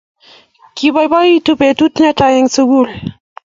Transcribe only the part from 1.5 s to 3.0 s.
petut ne tai eng' sukul